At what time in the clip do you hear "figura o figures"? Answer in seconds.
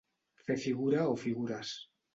0.63-1.79